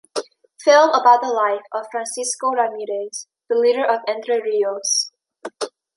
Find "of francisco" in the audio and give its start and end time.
1.73-2.49